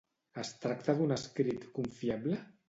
[0.43, 2.41] Es tracta d'un escrit confiable?